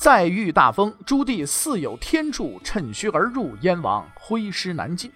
[0.00, 5.12] 再遇大风，朱棣似有天助，趁虚而入，燕王挥师南进。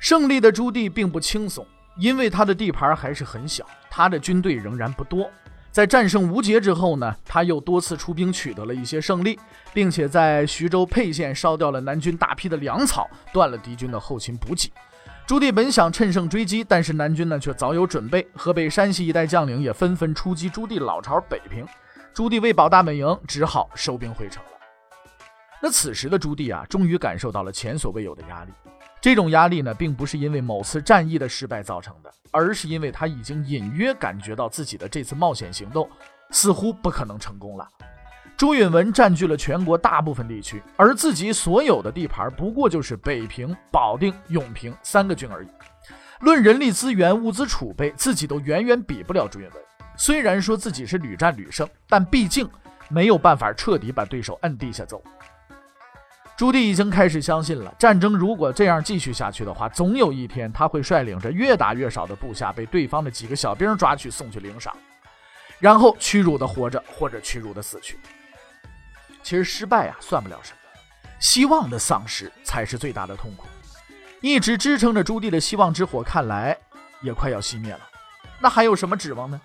[0.00, 1.64] 胜利的朱棣并不轻松，
[1.96, 3.64] 因为他的地盘还是很小。
[3.88, 5.30] 他的军队仍然不多，
[5.70, 9.38] 在战胜吴杰之后呢，他又多次出兵取得了一些胜利，
[9.72, 14.72] 并且在徐州沛县烧掉了南军大批的粮草，断了敌军的后勤补给。
[15.28, 21.64] 朱棣本想趁胜追击，但是南军呢却早有准备，河北、山西一带将领也纷纷出击朱棣老巢北平。
[22.12, 24.50] 朱棣为保大本营，只好收兵回城了。
[25.62, 28.52] 那此时的朱棣啊，终于感受到了前所未有的压力。
[29.00, 35.88] 这种压力呢，并不是因为某次战役的失败造成的，而是因为他已经隐约感觉到自己的这次冒险行动
[36.30, 37.66] 似乎不可能成功了。
[38.36, 45.48] 朱允文占据了全国大部分地区，而自己所有的地盘不过就是北平、保定、永平三个郡而已。
[46.20, 49.69] 论人力资源、物资储备，自己都远远比不了朱允文。
[50.00, 52.48] 虽然说自己是屡战屡胜，但毕竟
[52.88, 55.02] 没有办法彻底把对手摁地下走。
[56.38, 64.74] 朱棣已经开始相信了，战争如果这样继续下去的话，总有一天他会率领着越打越少的部下被对方的几个小兵抓去送去领赏，
[65.58, 67.98] 然后屈辱的活着或者屈辱的死去。
[69.22, 70.58] 其实失败啊算不了什么，
[71.18, 73.44] 希望的丧失才是最大的痛苦。
[74.22, 76.56] 一直支撑着朱棣的希望之火，看来
[77.02, 77.80] 也快要熄灭了。
[78.40, 79.38] 那还有什么指望呢？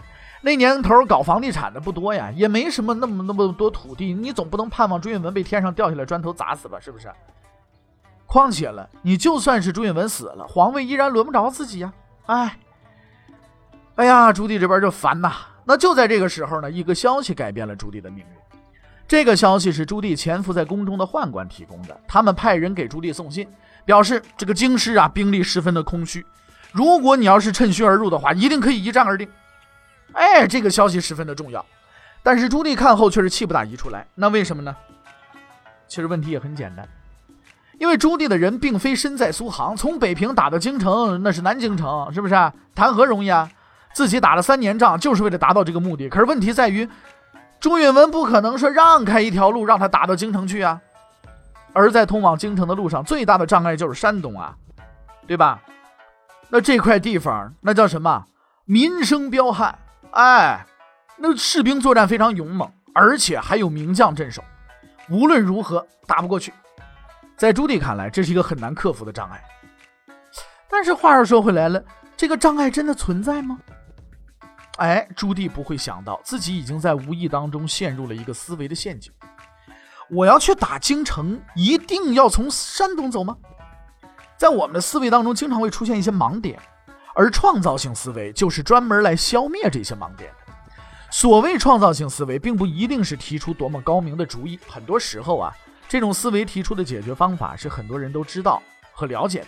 [0.45, 6.77] 那年头搞房地产的不多呀，也没什么那么那么多土地，你总不能盼望朱允文被天上掉下来砖头砸死吧？
[6.79, 7.11] 是不是？
[8.27, 11.91] 况且了，你就算是朱允文死了，皇位依然轮不着自己呀！
[12.27, 12.59] 哎，
[13.95, 15.33] 哎呀，朱棣这边就烦呐。
[15.63, 18.25] 那就在这个时候呢，一个消息改变了朱棣的命运。
[19.07, 23.47] 这个消息是朱棣潜伏在宫中的宦官提供的，他们派人给朱棣送信，
[23.83, 26.23] 表示这个京师啊兵力十分的空虚，
[26.71, 29.27] 如果你要是趁虚而入的话，一定可以一战而定。
[30.13, 31.65] 哎，这个消息十分的重要，
[32.23, 34.05] 但是朱棣看后却是气不打一处来。
[34.15, 34.75] 那为什么呢？
[35.87, 36.87] 其实问题也很简单，
[37.77, 42.33] 因为朱棣的人并非身在苏杭，从北平打到京城，那是南京城，是不是？
[42.73, 43.49] 谈何容易啊！
[43.93, 46.09] 自己打了三年仗，就是为了达到这个目的。
[46.09, 46.89] 可是问题在于，
[47.59, 50.81] 朱允文不可能说让开一条路让他打到京城去啊。
[51.71, 54.55] 而在通往京城的路上，最大的障碍就是山东啊，
[55.27, 55.61] 对吧？
[56.49, 58.25] 那这块地方，那叫什么？
[58.65, 59.77] 民生彪悍。
[60.15, 60.65] 哎，
[61.17, 64.41] 那士兵作战非常勇猛，而且还有名将镇守，
[65.09, 66.53] 无论如何打不过去。
[67.35, 69.43] 在朱棣看来，这是一个很难克服的障碍。
[70.69, 71.83] 但是话又说回来了，
[72.15, 73.59] 这个障碍真的存在吗？
[74.77, 79.11] 哎，朱棣不会想到自己已经在无意当中陷入了一个思维的陷阱。
[80.09, 83.35] 我要去打京城，一定要从山东走吗？
[84.37, 86.57] 在我们的思维当中，经常会出现一些盲点。
[87.15, 90.53] 而创造性思维就是专门来消灭这些盲点的。
[91.09, 95.55] 所谓创造性思维，并不一定是提出多么高明的主意，很多时候啊，
[95.87, 98.61] 这种思维提出的解决方法是很多人都知道
[98.91, 99.47] 和了解的，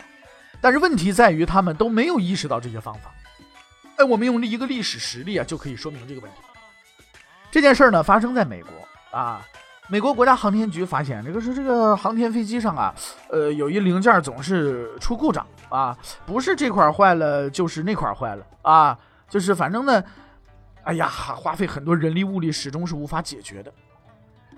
[0.62, 3.14] 但是问题在于他们都没有意识到这些方法。
[3.98, 6.38] 哎，我们用一个历史实例啊，就可以说明这个问题。
[7.52, 8.72] 这件事儿呢，发生在美国
[9.12, 9.46] 啊。
[9.90, 12.94] 美国国家航天局发现，这个是这个航天飞机上啊，
[13.30, 18.98] 呃，有一零件总是出故障啊，不是这块坏了，就是那块坏了啊，
[19.30, 20.04] 就是反正呢，
[20.84, 23.72] 哎呀，花费很多人力物力，始终是无法解决的。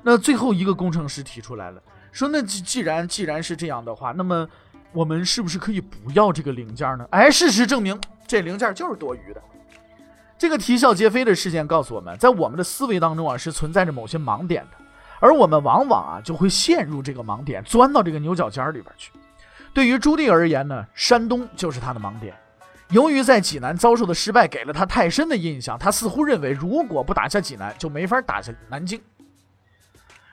[0.02, 1.80] 那最后一个工程师提出来了，
[2.12, 4.48] 说那既既然既然是这样的话，那么
[4.94, 7.06] 我们是不是可以不要这个零件呢？
[7.12, 9.42] 哎，事实证明，这零件就是多余的。
[10.40, 14.89] 这个啼笑皆非的事件告诉我们，在我们的思维当中啊，是存在着某些盲点的。
[15.20, 19.12] 而我们往往啊就会陷入这个盲点，钻到这个牛角尖里边去。
[19.74, 22.34] 对于朱棣而言呢，山东就是他的盲点。
[22.90, 29.00] 由于在济南遭受的失败给了他太深的印象，他似乎认为如果不打下济南，就没法打下南京。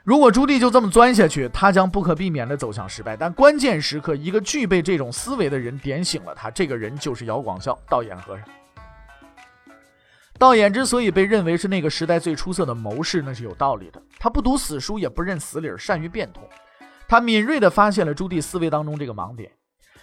[0.05, 3.17] 如果朱棣就这么钻下去，他将不可避免地走向失败。
[3.17, 8.47] 但关键时刻，一个具备这种思维的人点醒了他，这个人就是姚广孝，道眼和尚。
[10.39, 14.01] 道衍之所以被认为是那个时代最出色的谋士，那是有道理的。
[14.19, 16.43] 他不读死书，也不认死理，善于变通。
[17.09, 19.51] 他敏锐地发现了朱棣思维当中这个盲点。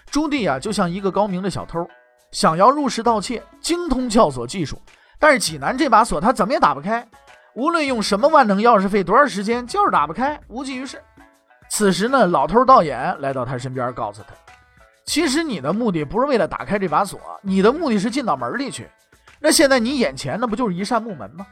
[0.10, 1.88] 朱棣啊，就像一个高明的小偷，
[2.32, 4.82] 想要入室盗窃，精通撬锁技术，
[5.20, 7.08] 但是济南这把锁他怎么也打不开。
[7.56, 11.00] 无论用什么万能钥匙费多少时间，就是打不开，无济于事。
[11.70, 14.34] 此时呢，老头道眼来到他身边，告诉他
[15.06, 18.90] ：“其实你的目的不是为了打开这把锁，你的目的是进到门里去。
[19.44, 21.45] 那现在你眼前那不就是一扇木门吗？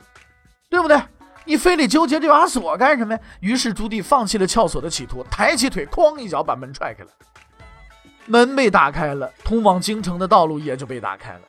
[0.69, 0.97] 对不对？
[1.43, 7.09] 你非得纠结这把锁干什么呀？”于是朱棣放弃了撬锁的企图，抬起腿，哐一脚把门踹开了。
[8.27, 11.41] 门被打开了，通往京城的道路也就被打开了。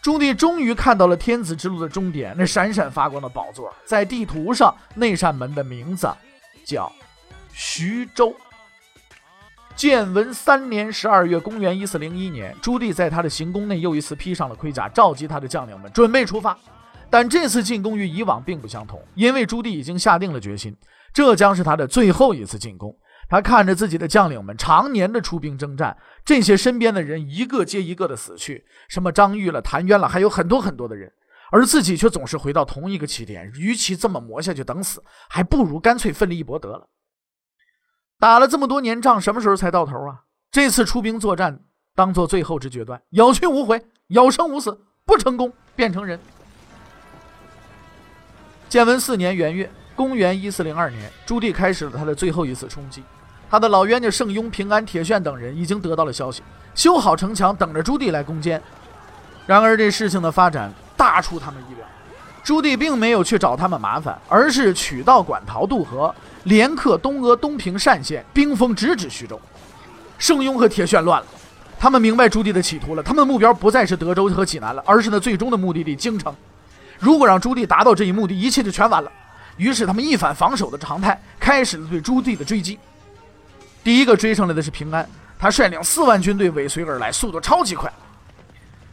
[0.00, 6.10] 朱棣终于看到了天子之路的终点，那闪闪发光的宝座，在地图上那扇门的名字
[6.64, 6.90] 叫
[7.52, 8.34] 徐州。
[9.74, 16.56] 建文三年十二月，公元一四零一年，朱棣在他的行宫内又一次披上了盔甲，召集他的将领们，准备出发。
[17.10, 20.76] 但这次进攻与以往并不相同，因为朱棣已经下定了决心，
[21.12, 22.94] 这将是他的最后一次进攻。
[23.28, 31.10] 他看着自己的将领们常年的出兵征战，这些身边的人一个接一个的死去，什么张玉了、谭渊了，还有很多很多的人，
[31.50, 33.50] 而自己却总是回到同一个起点。
[33.58, 36.86] 与其这么磨下去等死，还不如干脆奋力一搏得了。
[38.22, 40.20] 打了这么多年仗，什么时候才到头啊？
[40.52, 41.58] 这次出兵作战，
[41.92, 46.20] 当做最后之决断，有去无回，有生无死，不成功变成人。
[48.68, 53.02] 建文四年元月，公元一四零二年，朱棣开始了他的最后一次冲击。
[53.50, 56.44] 他的老冤家盛庸、平安、铁铉等人已经得到了消息，
[56.76, 58.62] 修好城墙，等着朱棣来攻坚。
[59.48, 61.84] 然而，这事情的发展大出他们意料。
[62.44, 66.12] 朱棣并没有去找他们麻烦，而是取道馆陶渡河，
[66.44, 69.40] 连克东阿、东平、单县，兵锋直指徐州。
[70.18, 71.26] 盛庸和铁铉乱了，
[71.78, 73.02] 他们明白朱棣的企图了。
[73.02, 76.34] 他们目标不再是德州和济南了，而是那最终的目的地京城。
[76.98, 79.10] 如果让朱棣达到这一目的，一切就全完了。
[79.56, 82.78] 于是，他们一反防守的常态，开始了对朱棣的追击。
[83.84, 85.08] 第一个追上来的是平安，
[85.38, 87.92] 他率领四万军队尾随而来，速度超级快。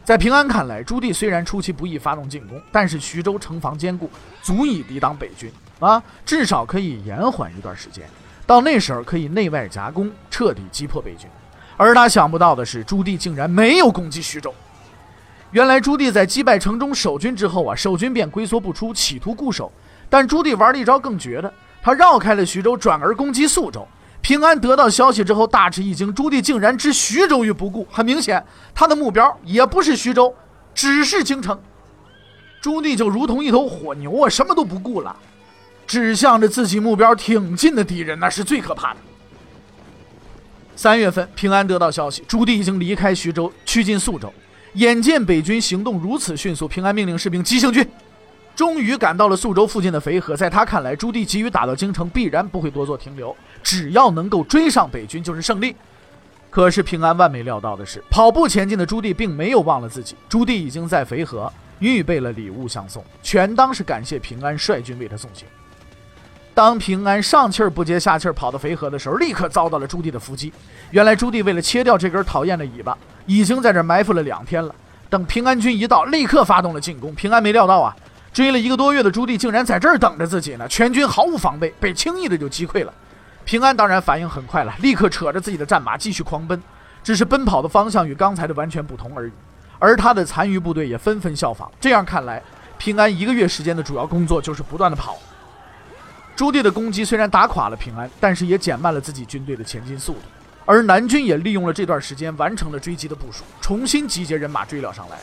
[0.09, 4.09] 在平安看来，朱棣虽然出其不意发动进攻，但是徐州城防坚固，
[4.41, 8.03] 足以抵挡北军啊，至少可以延缓一段时间。
[8.47, 11.29] 到那时候可以内外夹攻，彻底击破北军。
[11.77, 14.51] 而他想不到的是，朱棣竟然没有攻击徐州。
[15.51, 19.71] 原来朱棣在击败城中守军之后啊，守军便龟缩不出，企图固守。
[20.09, 21.53] 但朱棣玩了一招更绝的，
[21.83, 23.87] 他绕开了徐州，转而攻击宿州。
[24.21, 27.87] 平安得到消息之后大吃一惊，朱棣竟然置徐州于不顾。
[27.91, 28.43] 很明显，
[28.75, 30.33] 他的目标也不是徐州，
[30.73, 31.59] 只是京城。
[32.61, 35.15] 朱棣就如同一头火牛啊，什么都不顾了，
[35.87, 38.99] 指向着自己目标挺进的敌人，那是最可怕的。
[40.75, 44.31] 三月份，平安得到消息，朱棣已经离开徐州，趋近宿州。
[44.73, 47.85] 眼见北军行动如此迅速，平安命令士兵急行军。
[48.59, 53.33] 终于赶到了宿州附近的肥河，在他看来，朱棣急于打到京城，必然不会多做停留。
[53.63, 55.73] 只要能够追上北军，就是胜利。
[56.49, 60.17] 可是平安万没料到的是，跑步前进的朱棣并没有忘了自己。
[60.27, 65.47] 朱棣已经在肥河预备了礼物相送，全当是感谢平安率军为他送行。
[66.53, 70.51] 当平安上气儿不接下气儿跑到肥河的时候，立刻遭到了朱棣的伏击。
[70.91, 74.75] 原来朱棣为了切掉这根讨厌的尾巴，已经在这埋伏了两天了。
[75.09, 77.15] 等平安军一到，立刻发动了进攻。
[77.15, 77.95] 平安没料到啊。
[78.31, 82.93] 追了一个多月的朱棣竟然在这儿等着自己呢，全军毫无防备，被轻易的就击溃了。
[83.43, 86.61] 平安当然反应很快了，立刻扯着自己的战马继续狂奔，
[87.03, 89.31] 只是奔跑的方向与刚才的完全不同而已。
[89.79, 91.71] 而他的残余部队也纷纷效仿。
[91.79, 92.43] 这样看来，
[92.77, 95.17] 平安一个月时间的主要工作就是不断的跑。
[96.35, 100.19] 朱棣的攻击虽然打垮了平安，但是也减慢了自己军队的前进速度。
[100.65, 105.17] 而南军也利用了这段时间完成了追击的部署，重新集结人马追了上来。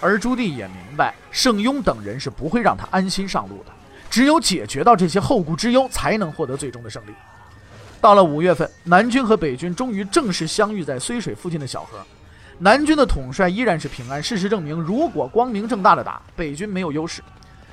[0.00, 3.72] 而朱棣也明白，盛庸等人是不会让他安心上路的。
[4.08, 7.10] 只有解决到这些后顾之忧，才能获得最终的胜利。
[8.00, 11.98] 到了五月份，南军和北军终于正式相遇在睢水附近的小河。
[12.58, 14.22] 南军的统帅依然是平安。
[14.22, 17.22] 事实证明，如果光明正大的打，北军没有优势。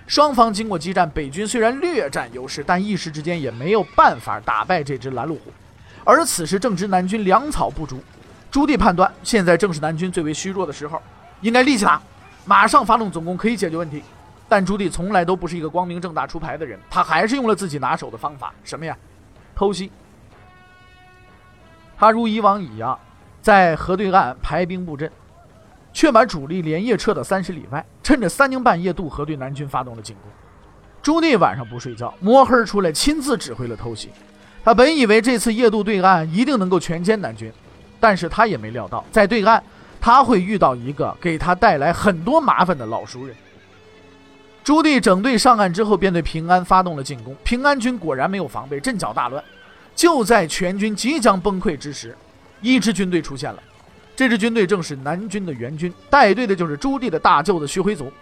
[0.07, 5.51] 双方经过激战，北军虽然略占优势，但一时之间也没有办法打败这只拦路虎。
[6.03, 8.03] 而此时正值南军粮草不足，
[8.51, 11.01] 朱棣判断现在正是南军最为虚弱的时候，
[11.41, 12.01] 应该立即打。
[12.45, 14.03] 马上发动总攻可以解决问题，
[14.47, 18.95] 但朱棣从来都不是一个光明正大出牌的人，他还是用了自己拿手的方法，什么呀？
[19.55, 19.91] 偷袭。
[21.97, 22.97] 他如以往一样，
[23.41, 25.11] 在河对岸排兵布阵，
[25.91, 30.31] 却把主力连夜撤到三十里外，趁着三更半夜渡河对南军发动了进攻。
[31.01, 34.09] 朱棣晚上不睡觉，摸黑出来亲自指挥了偷袭。
[34.63, 37.51] 他本以为这次夜渡对岸一定能够全歼南军，
[37.99, 39.63] 但是他也没料到在对岸。
[40.05, 43.35] 他会遇到一个给他带来很多麻烦的老熟人。
[44.63, 47.35] 朱棣整队上岸之后，便对平安发动了进攻。
[47.43, 49.43] 平安军果然没有防备，阵脚大乱。
[49.95, 52.15] 就在全军即将崩溃之时，
[52.61, 53.59] 一支军队出现了。
[54.15, 58.13] 这支军队正是南军的援军，带队的就是朱棣的大舅子徐辉祖。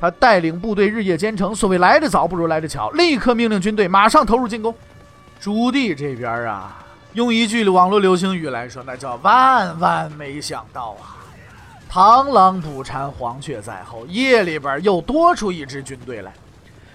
[0.00, 4.74] 他带领部队日夜兼程，所谓来得早不如来得巧，立刻命令军队马上投入进攻。
[5.38, 11.19] 朱棣这边啊，用一句网络流行语来说，那叫万万没想到啊！
[11.90, 16.32] 螳螂捕蝉，黄雀在后，夜里边又多出一支军队来。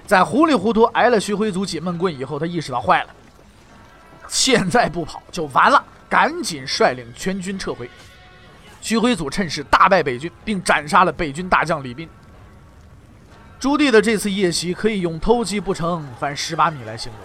[0.07, 3.09] 在糊里糊涂挨了徐辉祖几闷棍以后，他意识到坏了，
[4.29, 7.89] 现在不跑就完了，赶紧率领全军撤回。
[8.79, 12.07] 徐辉祖趁势大败北军，并斩杀了北军大将李斌。
[13.59, 17.21] 朱棣的这次夜袭可以用偷鸡不成反蚀把米来形容，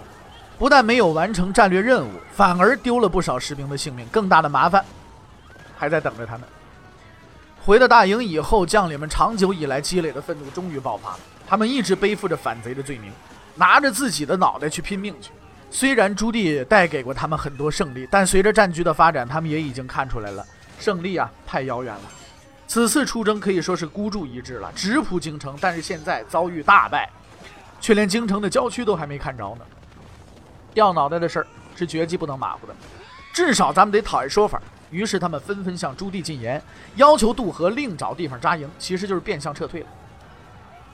[0.59, 4.83] 不但没有完成战略任务，反而丢了不少士兵的性命，更大的麻烦
[5.77, 6.41] 还在等着他们。
[7.63, 11.19] 回到大营以后，将领们长久以来积累的愤怒终于爆发了。
[11.47, 13.11] 他们一直背负着反贼的罪名，
[13.55, 15.29] 拿着自己的脑袋去拼命去。
[15.69, 20.43] 虽然朱棣带给过他们很多胜利，但随着战局的发展，他们也已经看出来了，
[20.79, 22.01] 胜利啊太遥远了。
[22.67, 25.55] 此次出征可以说是孤注一掷了，直扑京城。
[25.61, 27.07] 但是现在遭遇大败，
[27.79, 29.65] 却连京城的郊区都还没看着呢。
[30.73, 32.73] 掉脑袋的事儿是绝技不能马虎的，
[33.33, 34.59] 至少咱们得讨一说法。
[34.91, 36.61] 于是他们纷纷向朱棣进言，
[36.95, 39.87] 要求渡河另找地方扎营，其实就是变相撤退了。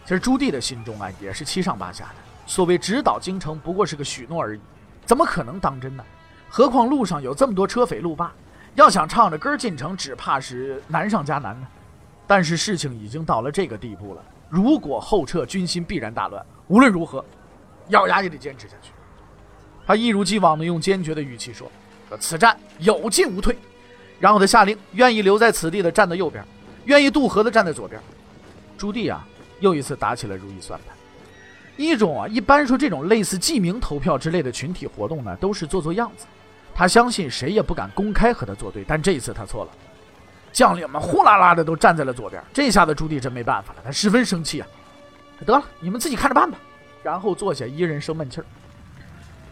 [0.06, 4.62] 其实朱棣的心中啊也是七上八下的，所谓直捣京城不过是个许诺而已，
[5.06, 6.04] 怎么可能当真呢？
[6.48, 8.32] 何况路上有这么多车匪路霸，
[8.76, 11.68] 要想唱着歌进城，只怕是难上加难呢。
[12.26, 16.46] 但是事情已经到了这个地步了，如果后撤，军心必然大乱。
[16.68, 17.26] 无论如何，
[17.90, 18.92] 咬牙也得坚持下去。
[19.86, 21.72] 他一如既往地用坚决的语气说
[22.08, 23.58] ：“说此战有进无退。”
[24.20, 26.44] 然后他下令，愿意留在此地的站在右边，
[26.86, 28.02] 愿意渡河的站在左边。
[28.78, 29.26] 朱棣啊，
[29.60, 30.96] 又一次打起了如意算盘。
[31.78, 36.26] 一种啊，一般说这种类似记名投票之类的群体活动呢，都是做做样子。
[36.74, 39.72] 他相信谁也不敢公开和他作对，但这一次他错了。
[40.52, 44.68] 将领们呼啦啦的都站在了左边，这下子朱棣真没办法了，他十分生气啊。
[45.46, 46.58] 得了，你们自己看着办吧。
[47.04, 48.46] 然后坐下，一人生闷气儿。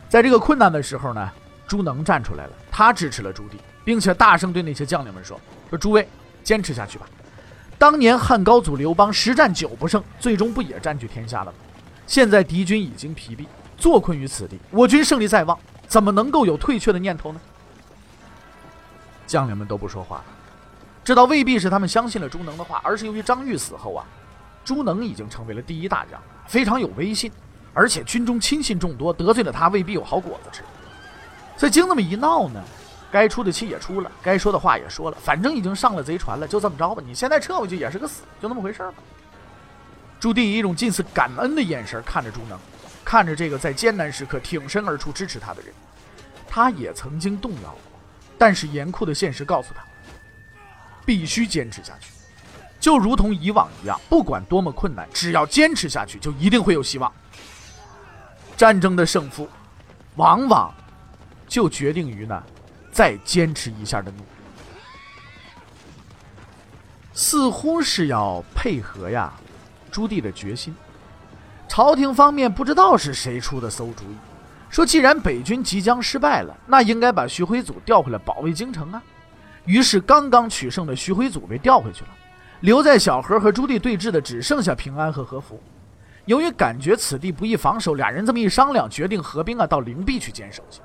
[0.09, 1.31] 在这个困难的时候呢，
[1.67, 3.57] 朱能站出来了，他支持了朱棣。
[3.85, 5.39] 并且大声对那些将领们说
[5.69, 6.05] ：“说诸位，
[6.43, 7.05] 坚持下去吧。
[7.77, 11.57] 当年汉高祖刘邦十战九不胜，最终不也占据天下了吗？
[12.07, 13.45] 现在敌军已经疲惫，
[13.77, 17.39] 坐困于此地，我军胜利在望，怎么能够有退却的念头呢？”
[19.27, 20.25] 将领们都不说话了，
[21.03, 24.05] 这倒未必是他们相信了朱能的话，而是由于张玉死后啊，
[24.63, 27.31] 朱能已经成为了第一大将，非常有威信，
[27.73, 30.63] 而且军中亲信众多，得罪了他未必有好果子吃。
[31.57, 32.63] 所以经那么一闹呢？
[33.11, 37.01] 该出的气也出了，该说的话也说了，反正已经上了贼船了，就这么着吧。
[37.05, 38.95] 你现在撤回去也是个死，就那么回事吧。
[40.19, 42.59] 朱棣以一种近似感恩的眼神看着朱能，
[43.03, 45.73] 看着这个在艰难时刻挺身而出支持他的人。
[46.47, 47.99] 他也曾经动摇过，
[48.37, 49.83] 但是严酷的现实告诉他，
[51.05, 52.11] 必须坚持下去。
[52.79, 57.11] 就如同以往一样，不管多么困难，只要坚持下去，就一定会有希望。
[58.55, 59.49] 战争的胜负，
[60.15, 60.73] 往往
[61.47, 62.43] 就决定于呢。
[62.95, 64.23] 再坚持一下的努力，
[67.13, 69.33] 似乎是要配合呀，
[69.91, 70.73] 朱棣的决心。
[71.67, 74.15] 朝廷方面不知道是谁出的馊主意，
[74.69, 79.03] 说既然北军即将失败了，那应该把徐辉祖调回来保卫京城啊。
[79.65, 82.09] 于是刚刚取胜的徐辉祖被调回去了，
[82.61, 85.61] 留在小河和朱棣对峙的只剩下平安和何福。
[86.23, 90.79] 由于感觉此地不易防守，俩人这么一商量，决定合兵啊，到灵璧去坚守去。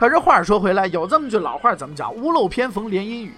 [0.00, 2.10] 可是话说回来，有这么句老话怎么讲？
[2.14, 3.34] 屋漏偏逢连阴雨。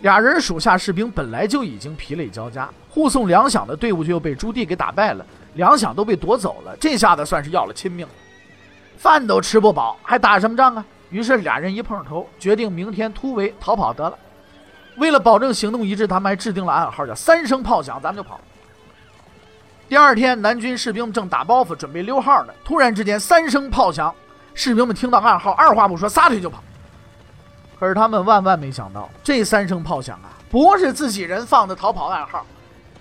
[0.00, 8.06] 俩人属下士兵本来就已经疲累交加，护送粮饷的队伍就又被朱棣给打败了，粮饷都被夺走了，这下子算是要了亲命。
[8.98, 10.84] 饭都吃不饱，还打什么仗啊？
[11.08, 14.18] 于是俩人一碰头，决定明天突围逃跑得了。
[14.98, 18.38] 为了保证行动一致，他们还制定了暗号，叫三声炮响，咱们就跑。
[19.88, 24.14] 第二天，南军士兵正打包袱准备溜号呢，突然之间三声炮响。
[24.54, 26.62] 士兵们听到暗号，二话不说，撒腿就跑。
[27.78, 32.44] 可是他们万万没想到，这三声炮响啊，不是自己人放的逃跑暗号，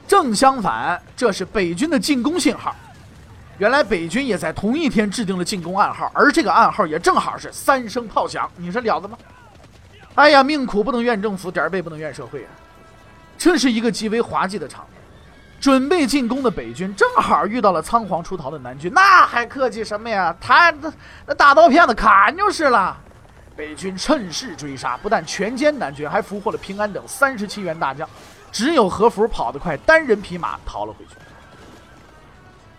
[0.07, 2.75] 正相反，这是北军的进攻信号。
[3.57, 8.49] 原来北军也在同一天制定了进攻暗号，而这个暗号也正好是三声炮响。
[8.55, 9.17] 你说了得吗？
[10.15, 12.51] 哎呀，命苦不能怨政府，点儿背不能怨社会啊！
[13.37, 15.01] 这是一个极为滑稽的场面。
[15.59, 20.35] 准备进攻的北军正好遇到了仓皇出逃的南军，那还客气什么呀？
[20.39, 20.91] 他那
[21.27, 22.97] 那大刀片子砍就是了。
[23.57, 28.07] 北军趁势追杀，不但全歼南军，还俘获了平安等三十七员大将。
[28.51, 31.11] 只有何福跑得快，单人匹马逃了回去。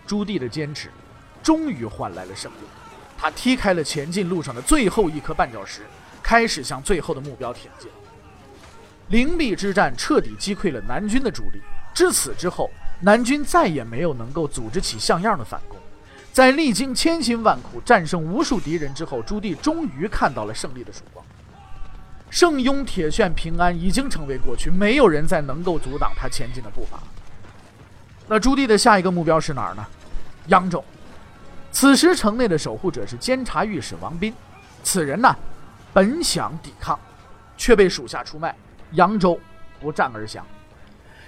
[0.07, 0.91] 朱棣的坚持，
[1.43, 2.65] 终于换来了胜利。
[3.19, 5.83] 他踢开了前进路上的最后一颗绊脚石，
[6.23, 7.91] 开始向最后的目标挺进。
[9.09, 11.61] 灵璧之战彻底击溃了南军的主力。
[12.01, 15.77] 至此之后，南军再也没有能够组织起像样的反攻，
[16.33, 21.23] 在历经千辛万苦、战胜无数敌人之后，朱棣终于看到了胜利的曙光。
[22.31, 26.99] 圣雍铁券平安已经成为过去，没有人再能够阻挡他前进的步伐。
[28.27, 29.87] 那朱棣的下一个目标是哪儿呢？
[30.47, 30.83] 扬州。
[31.71, 34.33] 此时城内的守护者是监察御史王斌，
[34.83, 35.37] 此人呢，
[35.93, 36.99] 本想抵抗，
[37.59, 38.57] 却被属下出卖，
[38.93, 39.39] 扬州
[39.79, 40.43] 不战而降。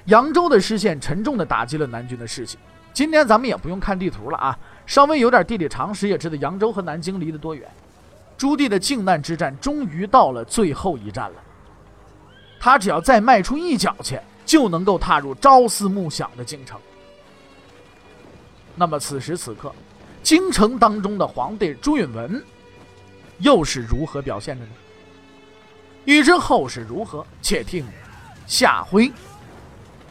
[0.06, 2.58] 扬州的失陷沉重地打击了南军的士气。
[2.92, 7.66] 今天咱们也不用看地图了啊，稍微有点地理常识也知道扬州和南京离得多远。
[8.36, 11.36] 朱棣的靖难之战终于到了最后一战了，
[12.60, 16.78] 他只要再迈出一脚去，就能够踏入朝思暮想的京城。
[18.74, 19.72] 那么此时此刻，
[20.22, 22.42] 京城当中的皇帝朱允文
[23.38, 24.72] 又是如何表现的呢？
[26.04, 27.86] 欲知后事如何，且听
[28.46, 29.10] 下回